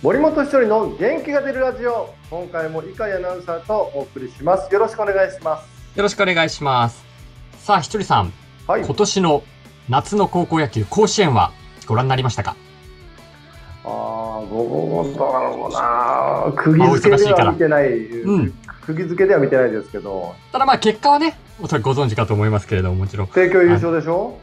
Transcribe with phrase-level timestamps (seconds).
[0.00, 2.14] 森本一人の元気が出るラジオ。
[2.30, 4.72] 今回も碇アナウンサーとお送りします。
[4.72, 5.98] よろしくお願いします。
[5.98, 7.04] よろしくお願いします。
[7.58, 8.32] さあひとりさん、
[8.68, 8.82] はい。
[8.82, 9.42] 今年の
[9.88, 11.50] 夏の高校野球甲子園は
[11.88, 12.54] ご覧になりましたか？
[13.84, 15.10] ああ僕どうな。
[15.10, 18.52] のかな釘付けでは見てない、うん。
[18.86, 20.32] 釘付けでは見てないですけど。
[20.52, 23.26] ただまあ結果はねおそらくご存知かと思いますけれどももちろん。
[23.26, 24.38] 帝京優勝でしょ？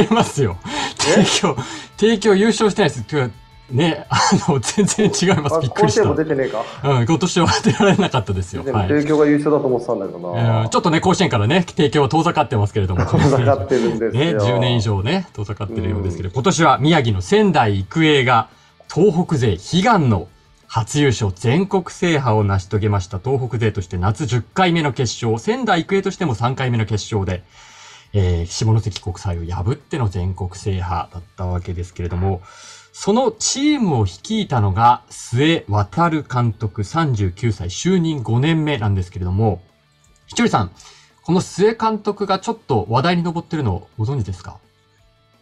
[0.00, 0.56] 違いますよ。
[0.96, 1.56] 帝京
[1.98, 3.04] 帝京優勝してないです
[3.70, 8.62] ねあの 全然違いますあびっくりした出てねえかうん、今年は出られなかったですよ。
[8.62, 8.88] でもはい。
[8.88, 13.04] 帝京が優勝だと思ってたんだけどえな、ーちょっとね、甲子園からね、提供は遠ざかってますけれども。
[13.04, 18.48] 遠ざかってるんですよね、10年以上ね、遠ざかってるようですけど、今年は宮城の仙台育英が、
[18.92, 20.28] 東北勢悲願の
[20.68, 23.18] 初優勝、全国制覇を成し遂げました。
[23.18, 27.42] 東北勢として夏10回目の決勝、仙台育英としても3回目の決勝で、
[28.12, 32.40] えー下関国際を破っての全国制覇だったわけですけれども、
[32.98, 39.60] そのチームを率いたのが、末渡監督39歳、就任5年目なんですけれども、
[40.24, 40.70] ひちょりさん、
[41.22, 44.56] この末監督がちょっと話題に上ってるのをご存知ですか？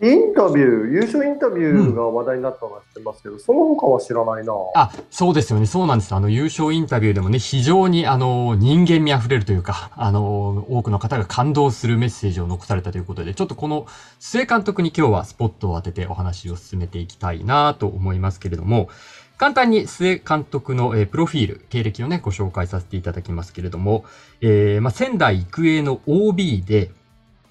[0.04, 5.64] インタビュー優勝インタビューが話題になったのは知ってますけど、その他は知らないなあ、そうですよね。
[5.64, 6.14] そうなんです。
[6.14, 13.86] あの、優勝インタビューでもね、非常に、あの、人間味あふれるというか、あの、多くの方が感動するメッセージを残されたということで、ちょっとこの、
[14.20, 18.90] 須江監督に今日はスポットを当ててお話を進めていきたいなと思いますけれども、
[19.38, 24.04] 簡単に須江監督の、えープロフィール、経歴をね、ご紹介させていただきますけれども、
[24.42, 26.90] えーまあ、仙台育英の OB で、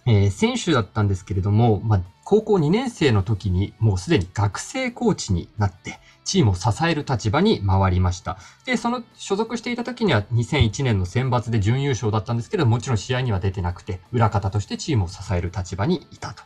[0.05, 8.37] えー選手だったんですけれども、まあ、高校2年生の時にもうすでに学生コーチになって、チームを支える立場に回りました。
[8.65, 16.43] で、その所属していた時には2001年の選抜で準優勝だったんですけど、もちろん試合には出てなくて、裏方としてチームを支える立場にいたと。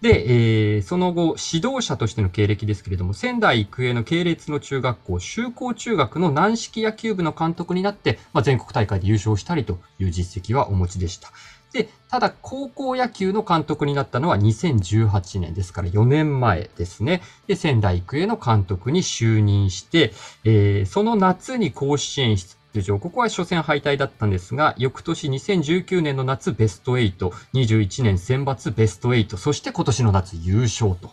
[0.00, 11.30] で、えーその後、指導者としての経歴ですけれども、仙台育英の系列の中学校、修高中学の軟式野球部の監督になって、まあ、全国大会で優勝したりという実績はお持ちでした。
[11.74, 17.20] で、ただ高校野球の監督になったのは2018年ですから4年前ですね。
[17.48, 20.12] で、仙台育英の監督に就任して、
[20.44, 23.00] えーその夏に甲子園出場。
[23.00, 31.10] ここは初戦敗退だったんですが、翌年2019年の夏ベスト8、21年選抜ベスト8、そして今年の夏優勝と。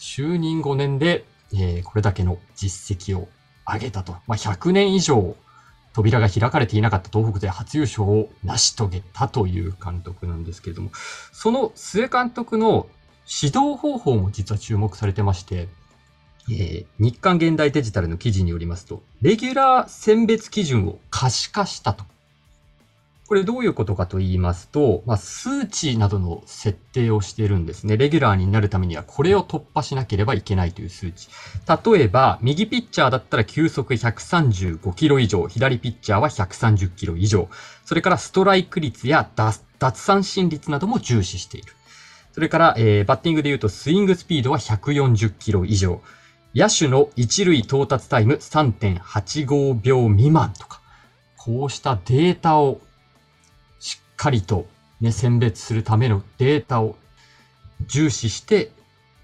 [0.00, 1.24] 就任5年で、
[1.54, 3.28] えーこれだけの実績を
[3.72, 4.16] 上げたと。
[4.26, 5.36] まあ、100年以上
[5.96, 10.90] 扉が開かれていなかった東北勢初優勝を成し遂げたという監督なんですけれども、
[11.32, 12.86] その須江監督の
[13.26, 15.68] 指導方法も実は注目されてまして、
[16.50, 22.04] えー日刊現代デジタルの記事によりますと、レギュラー選別基準を可視化したと。
[23.28, 27.96] これどういうことかと言いますと、まあ、数値などの設定をしているんですね。
[27.96, 31.28] レギュラーになるためにはこれを突破しなければいけないという数値。
[31.92, 37.48] 例えば、右ピッチャーだったら球速135キロ以上、左ピッチャーは130キロ以上。
[37.84, 39.60] それからストライク率や脱
[39.94, 41.72] 三振率なども重視している。
[42.32, 46.00] それから、えーバッティングで言うとスイングスピードは140キロ以上。
[46.54, 50.80] 野手の一塁到達タイム3.85秒未満とか、
[51.36, 52.80] こうしたデータを
[54.16, 54.66] かりと、
[55.00, 56.96] ね、選別するためのデータを
[57.86, 58.70] 重視して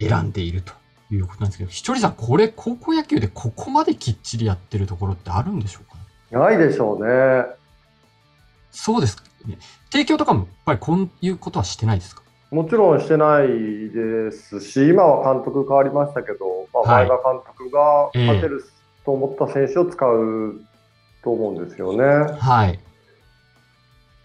[0.01, 0.73] 選んでいると
[1.11, 5.97] いうことなんですけど、ひとりさん、これ高校野球でここまできっちりやってるところってあるんでしょうか？
[5.97, 7.45] ねないでしょうね
[8.71, 9.59] そうですかね。
[9.91, 12.23] 提供とかもやっぱりこういうことはしてないですか？
[12.51, 18.65] もちろんしてないですし今は監督変わりましたけど、まあ、はい前田監督がええ勝てる
[19.05, 20.61] と思った選手を使う
[21.25, 22.05] と思うんですよね。
[22.39, 22.79] はい。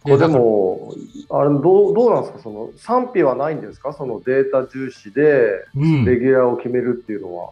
[0.07, 0.93] これでも、
[1.29, 6.05] あれどうどうなんですか、その賛否はないんですか、そのデータ重視でうん。
[6.05, 7.49] レギュラーを決めるっていうのは。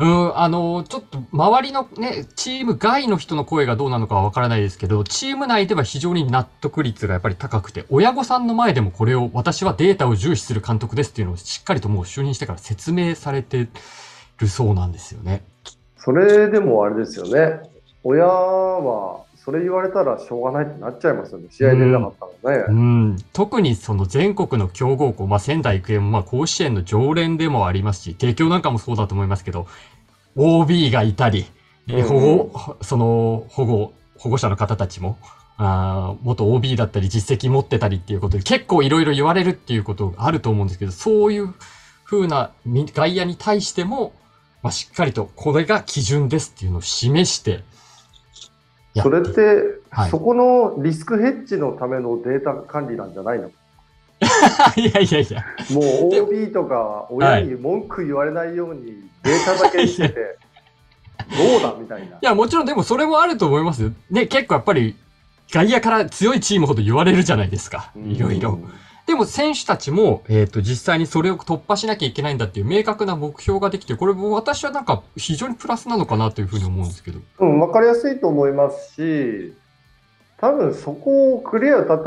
[0.00, 13.68] うん、あの、ちょっと周りのね、チーム外の人の声がどうなのかはわからないですけど、チーム内では非常に納得率がやっぱり高くて、親御さんの前でもこれを、私はデータを重視する監督ですっていうのをしっかりともう就任してから説明されて
[14.38, 15.44] るそうなんですよね。
[15.96, 17.60] それでもあれですよね、
[18.02, 22.12] 親はそれ言われたらしょうがないってなっちゃいますよね、試合出れなかっ
[22.42, 22.64] たらね。
[22.68, 29.66] うん、特にその全国の強豪校、まあ、仙台育英もまあ甲子園の常連でもありますし、帝京なんかもそうだと思いますけど、
[30.36, 31.46] OB がいたり、
[31.88, 32.38] えー保うん。
[32.38, 35.18] 護、その保護、保護者の方たちも、
[35.56, 41.52] あー元 OB だったり実績持ってたりっていうことで結構いろいろ言われるっていうことがあると思うんですけど、そういう
[42.04, 44.12] 風なみ外野に対しても、
[44.62, 47.64] まあ、しっかりとこれが基準ですっていうのを示して
[49.00, 49.40] それって、
[49.90, 53.50] はいそこのリスクヘッジのためのデータ管理なんじゃないの？
[54.76, 55.44] いやいやいや。
[55.70, 62.16] もう OB とか親に文句言われないようにデータだけ見せて、どうだみたいな。
[62.16, 63.90] いや、もちろんでもそれもあると思いますよ。
[64.10, 64.96] ね、結構やっぱり、
[65.50, 67.90] 外野から強いチームほど言われるじゃないですか。
[67.96, 68.58] いろいろ。
[69.06, 77.20] でも選手たちも、えっ、と、実際にそれを突破しなきゃいけないんだっていう明確な目標ができて、これも私はなんか非常にプラスなのかなというふうに思うんですけど。
[77.40, 79.54] うん、わかりやすいと思いますし、
[80.38, 82.00] 多分そこをクリア、例えば、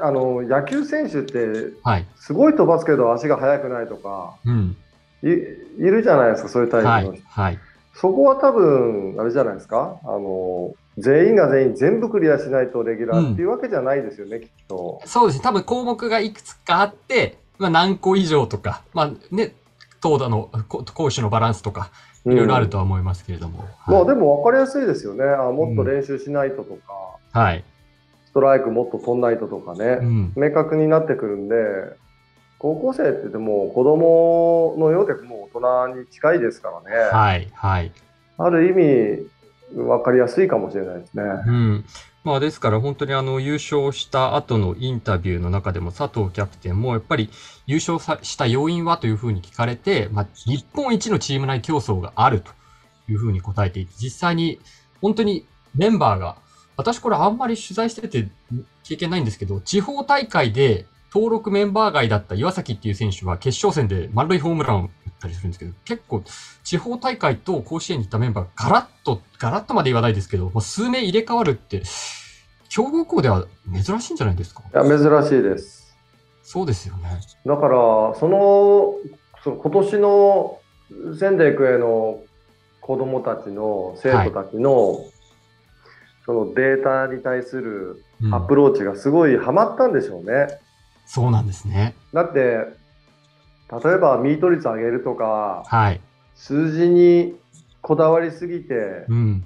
[0.00, 2.06] あの、野球選手って、はい。
[2.16, 4.76] すごい飛ばすけど足が速くないとか、うん。
[5.22, 7.16] いいるじゃないですか、そういうタイプはの人。
[7.16, 7.22] い。
[7.26, 7.58] はい。
[7.94, 15.00] そこは多分、あれじゃないですか、あの、全員が全員全部クリアしないとレギュラーっていうわけじゃないですよね、きっと。
[15.04, 15.42] そうですね。
[15.42, 19.54] 多分項目がいくつかあって、まあ何個以上とか、まあね、
[20.00, 21.90] 投打の、こ攻守のバランスとか、
[22.26, 23.60] いろいろあるとは思いますけれども。
[23.60, 25.24] はいまあでも分かりやすいですよね。
[25.24, 27.64] あもっと練習しないととか、はい。
[28.26, 30.32] ストライクもっと取んないととかね、うん。
[30.36, 31.56] 明確になってくるんで、
[32.58, 36.96] 高校生ってでも子供のようでもう大人に近いですからね。
[37.12, 37.48] はい。
[37.54, 37.92] はい。
[38.36, 39.26] ある意味、
[39.74, 41.22] 分かりやすいかもしれないですね。
[41.46, 41.84] うん。
[42.24, 47.30] まあですから本当にあの優勝した後のインタビューの中でも佐藤キャプテンもやっぱり
[47.66, 52.50] 優勝した要因はというふうに聞かれて、まあ日本一のチーム内競争があると
[53.08, 54.60] いうふうに答えていて、実際に
[55.00, 56.36] 本当にメンバーが、
[56.76, 58.28] 私これあんまり取材してて
[58.84, 66.22] 経験ないんですけど、地方大会で登録メンバー外だった岩崎っていう選手は決勝戦で満塁ホームランをたりするんですけど、結構
[66.64, 71.82] 地方大会と甲子園に行ったメンバーがガラッと、ガラッとまで言わないですけど、もう数名入れ替わるって、
[72.68, 74.62] 強豪校では珍しいんじゃないですか？
[74.62, 74.98] いや、珍
[75.28, 75.96] しいです。
[76.42, 77.20] そうですよね。
[77.44, 77.74] だから、
[78.18, 78.94] その、
[79.44, 80.60] その今年の
[81.18, 82.20] 仙台育英の
[82.80, 85.04] 子供たちの、生徒たちの、
[86.24, 90.48] そのデータに対するうんアプローチがすごいハマったんでしょうね。
[91.06, 91.94] そうなんですね。
[92.12, 92.66] だって、
[93.70, 96.00] 例えばミート率上げるとか、はい。
[96.34, 97.36] 数字に
[97.82, 99.44] こだわりすぎてうん。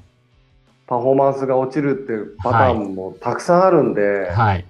[0.87, 4.67] パフォーマンスが落ちるっていうパターンもたくさんあるんで、はい。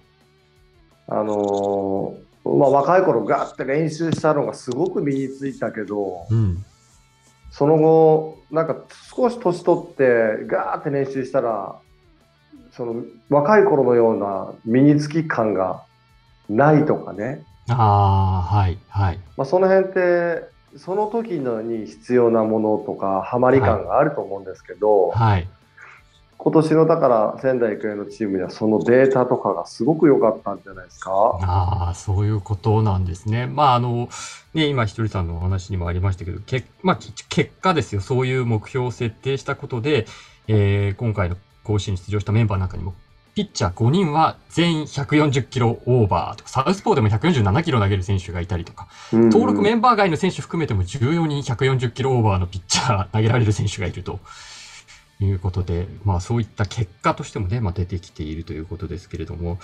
[1.09, 6.65] あのーまあ、若い頃ガーって練習したのがすごく身についたけど、うん。
[7.51, 8.77] その後、なんか
[9.15, 11.77] 少し年取ってガーって練習したら、
[12.73, 15.85] その若い頃のような身につき感が
[16.49, 18.79] ないとかね、ああ、はい。
[18.89, 19.19] はい。
[19.37, 20.45] まあ、その辺って、
[20.77, 25.49] その時のに必要なものとか、ハマり感があると思うんですけど、はい。
[26.39, 31.39] 今年のだから仙台育英のチームにはそのデータとかがすごく良かったんじゃないですか？
[31.41, 33.47] ああ、そういうことなんですね。
[33.47, 34.09] まあ、あの、
[34.53, 38.01] ね、今、ひとりさんのお話にもありましたけど、けまあ、き結果ですよ。
[38.01, 40.07] そういう目標を設定したことで、
[40.49, 42.95] えー今回の甲子園に出場したメンバーの中にも、
[43.35, 54.21] ピッチャー5人は全員140キロオーバーとか、サウスポーでも147キロ投げる選手がいたりとか、登録メンバー外の選手含めても14人140キロオーバーのピッチャー投げられる選手がいると。
[55.21, 59.59] いうことで、まあそういった結果としてもね、まあ出てきているということですけれども、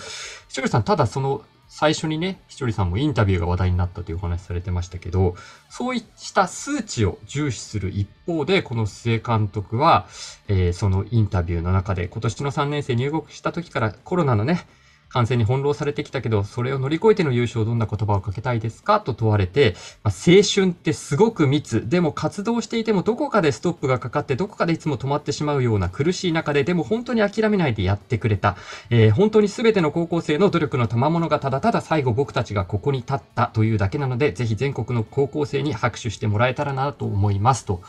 [0.49, 5.35] ひとりさん、ただその最初にね、ひとりさんもインタビューが話題になったというお話されてましたけど、
[5.69, 6.05] そういっ
[6.35, 10.07] た数値を重視する一方で、この須江監督は、
[10.49, 14.67] えーそのインタビューの中で、今年の3年生入学した時からコロナのね、
[15.09, 19.01] 感染に翻弄されてきたけど、それを乗り越えての優勝、どんな言葉をかけたいですか？
[19.01, 19.75] と問われて、
[20.05, 21.89] まあ、青春ってすごく密。
[21.89, 28.57] でも活動していてもどこかでストップがかかって、どこかでいつも止まってしまうような苦しい中で、でも本当に諦めないでやってくれた。
[28.91, 37.65] えー本当に全ての高校生の努力の賜物がただただ最後僕たちがここに立ったというだけなので、ぜひ全国の高校生に拍手してもらえたらなと思います。
[37.65, 37.83] と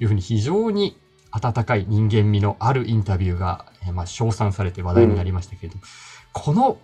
[0.00, 0.98] いうふうに非常に
[1.30, 5.82] 温かい人間味のあるインタビューが、えーまあ、称賛されて話題になりましたけれども、
[6.38, 6.76] この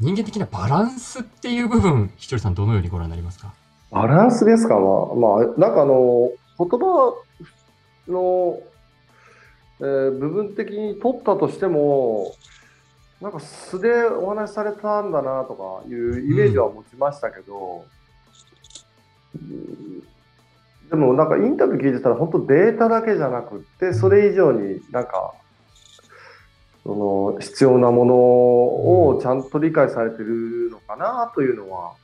[0.00, 3.52] 人間的なバランスっていう部分、ひとりさんどのようにご覧になりますか？
[3.90, 7.14] バランスですか、まあ、まあ、なんかあの、言葉
[8.08, 8.58] の、
[9.80, 12.32] えー部分的に取ったとしても、
[13.20, 17.84] なんか素でお話しされたんだなとかいうイメージは持ちましたけど、
[19.34, 20.02] うん
[20.90, 25.34] でもなんかインタビュー聞いてたら本当データだけじゃなくて、それ以上になんか、
[26.84, 26.94] そ
[27.34, 31.94] の必要なものをちゃんと理解されてるのかなというのは、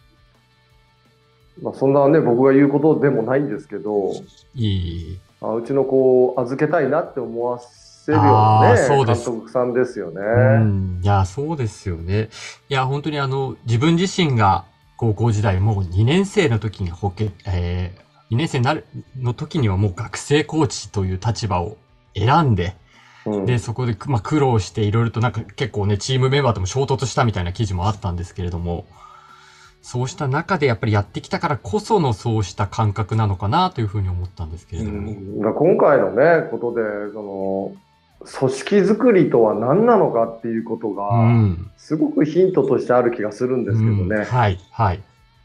[1.62, 4.12] まあ、そんなね、僕が言うことでもないんですけど、
[4.54, 5.20] いい。
[5.42, 10.20] あうちの子を預けたいなって思わせるようなね、そうです監督さんですよね。
[10.20, 11.00] うん。
[11.02, 12.30] いや、そうですよね。
[12.68, 14.64] いや、本当にあの、自分自身が
[14.96, 18.86] 高校時代、もう2年生の時に保険、えー、2年生になる、
[19.18, 21.76] の時にはもう学生コーチという立場を
[22.14, 22.76] 選んで、
[23.26, 28.86] うんで、そこで、まあ、苦労していろいろとなんか結構ね、チームメンバーとも衝突したみたいな記事もあったんですけれども、
[29.82, 35.12] そうした中でやっぱりやってきたからこそのそうした感覚なのかなというふうに思ったんですけれども。
[35.12, 37.72] うん、今回のね、ことで、その、
[38.22, 41.10] 組織づくりとは何なのかっていうことが、
[41.78, 44.16] すごくヒントとしてある気がするんですけどね。
[44.16, 45.00] うん、はい、はい。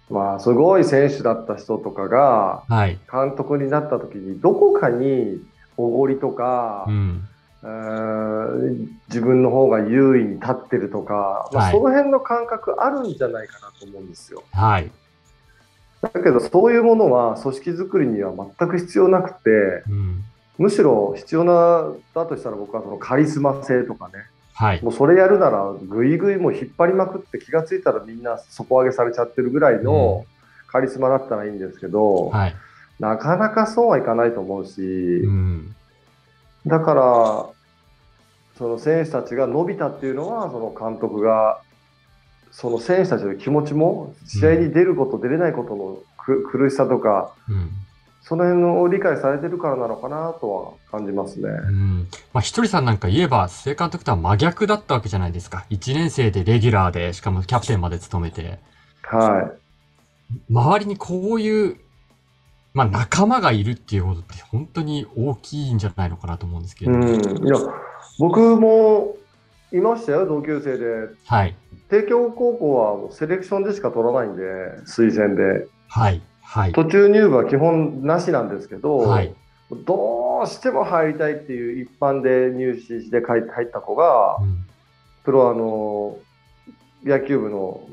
[0.10, 2.63] まあ、すごい選手だった人とかが、
[3.12, 5.39] 監督になった時に、どこかに
[5.77, 7.27] おごりとか、うん
[9.07, 14.43] 自分の方が優位に立ってるとか、まあ、その辺の感覚あるんじゃないかなと思うんですよ。
[14.51, 14.91] はい。
[16.01, 19.50] だけどそういうものは組織づくりには全く必要なくて、
[19.89, 20.24] うん、
[20.60, 24.13] むしろ必要なだとしたら僕はそのカリスマ性とかね、
[24.53, 30.25] はい、もうそれやるならぐいぐいも引っ張りまくって気が付いたらみんな底上げされちゃってるぐらいの
[30.67, 32.55] カリスマだったらいいんですけど、はい、
[33.00, 35.75] なかなかそうはいかないと思うし、うん、
[36.65, 37.50] だから
[38.57, 41.62] その選手たちが伸びたっていうのは、その監督が、
[42.51, 47.69] その選手たちの気持ちも、試合に出ること、出れないことの苦しさとか、うん、
[48.27, 51.47] その辺を理解されてるからなのかなとは感じますね。
[51.47, 52.07] うん。
[52.33, 55.65] まあ、ひとりさんなんか言えば、須江監督とは真逆だったわけじゃないですか。
[55.69, 58.59] 1年生でレギュラーで、しかもキャプテンまで務めて。
[59.03, 60.51] はい。
[60.51, 61.77] 周りにこういう、
[62.74, 66.93] まあ、仲間がいるっていうことって本当に大きいんじゃないのかなと思うんですけど。
[66.93, 67.21] うん。
[68.19, 69.15] 僕も
[69.71, 71.09] いましたよ、同級生で。
[71.25, 71.55] はい。
[71.89, 74.43] 帝京高校はセレクションでしか取らないんで、
[74.85, 75.67] 推薦で。
[75.88, 76.21] はい。
[76.41, 76.71] はい。
[76.74, 79.33] 途中入部は基本なしなんですけど、はい。
[79.85, 84.65] どうしても入りたいっていう一般で入試して入った子が、うん、
[85.24, 86.17] プロあの、
[87.03, 87.88] 野球部の、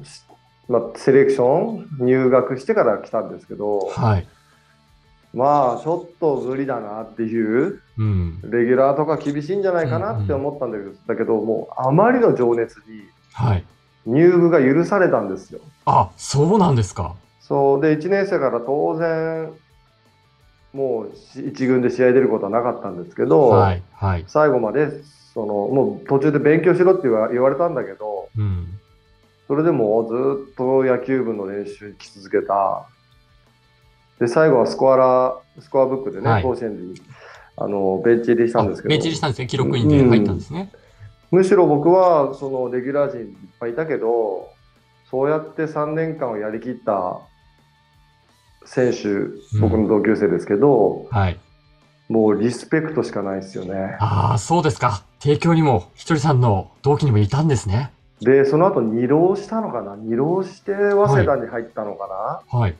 [0.68, 4.28] まあ、セレクション入学してから来たんですけど、はい。
[5.34, 13.02] まあちょっと無理だなっていう、うん、レギュラーとか厳しいんじゃないかなって思ったんだけど、うんうん、だけどもうあまりの情熱に
[14.06, 15.60] 入部が許されたんですよ。
[15.86, 17.14] あそうなんですか。
[17.40, 17.80] そう。
[17.80, 19.50] で1年生から当然
[20.72, 24.88] もう1軍で試合出ることはなかったんですけど、はいはい、最後まで
[25.34, 28.68] そのもう途中で勉強しろって言わ言われたんだけど、うん、
[29.48, 32.86] それでもずっと野球部の練習に来続けた
[34.18, 36.94] で、最後はスコアラー、スコアブックでね、はい、甲子園に、
[37.56, 38.90] あの、ベンチ入りしたんですけど。
[38.90, 39.46] ベンチ入りしたんですね。
[39.46, 40.70] 記録員で入ったんですね。
[41.30, 43.26] うん、むしろ僕は、その、レギュラー陣いっ
[43.58, 44.48] ぱいいたけど、
[45.10, 47.20] そうやって3年間をやりきった
[48.64, 51.38] 選手、僕の同級生ですけど、うん、はい。
[52.08, 53.96] もうリスペクトしかないですよね。
[53.98, 55.02] ああ、そうですか。
[55.18, 57.90] 帝京にも、ひとりさんの同期にもいたんですね。
[58.20, 59.96] で、その後二浪したのかな？
[59.96, 62.58] 二浪して早稲田に入ったのかな？
[62.58, 62.74] はい。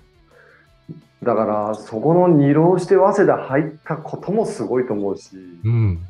[1.22, 6.04] だから、そこの二浪して早稲田入ったこともすごいと思うし、うん、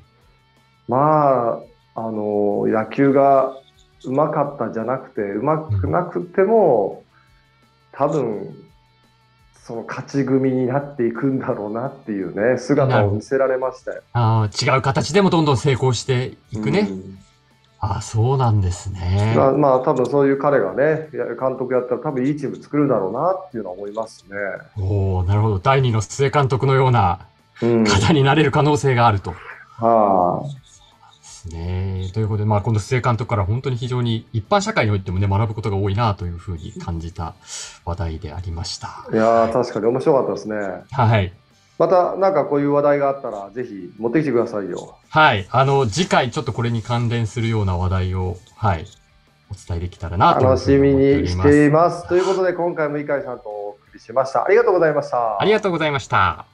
[0.88, 1.60] まあ、
[1.94, 3.54] あの、野球が
[4.04, 7.04] うまかったじゃなくて、うまくなくても、
[7.92, 8.54] 多分、
[9.64, 14.02] その勝ち組になっていくんだろうなっていうね、姿を見せられましたよ。
[14.12, 16.88] あ違う形でもどんどん成功していくね。
[16.90, 17.18] うん
[17.84, 19.34] あそうなんですね。
[19.36, 24.36] まあ、まあ、多分そういう彼がね、監督やったら多分いいチーム作るだろうなっていうのは思いますね。
[24.78, 25.58] おおなるほど。
[25.58, 27.26] 第二の須江監督のような
[27.60, 29.32] 方になれる可能性があると。
[29.32, 29.34] う
[29.84, 30.62] ん、はあ。
[31.50, 32.08] ね。
[32.14, 37.34] ということで、まあ、この須江監督から本当に非常に一般社会においてもね、学ぶことが多いなというふうに感じた
[37.84, 39.08] 話題でありました。
[39.12, 40.56] いや、はい、確かに面白かったですね。
[40.92, 41.32] はい。
[41.82, 44.94] またなんかこういう話題があったら、ぜひ持ってきてくださいよ。
[45.08, 45.48] はい。
[45.50, 48.86] あの、次回ちょっとこれに関連するような話題を、はい、
[49.50, 52.06] お伝えできたらなと楽しみにしています。
[52.06, 54.44] ということで、今回も井上さんとお送りしました。
[54.44, 55.42] ありがとうございました。
[55.42, 56.51] ありがとうございました。